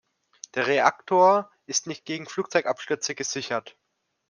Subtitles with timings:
[0.55, 3.77] Der Reaktor ist nicht gegen Flugzeugabstürze gesichert.